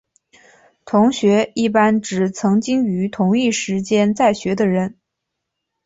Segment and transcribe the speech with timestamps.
[0.83, 4.97] 同学一般指曾经于同一时间在学的人。